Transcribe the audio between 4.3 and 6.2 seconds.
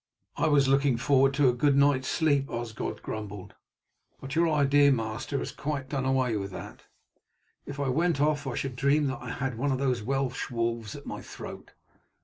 your idea, master, has quite done